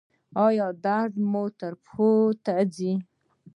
[0.45, 2.11] ایا درد مو پښو
[2.45, 2.91] ته ځي؟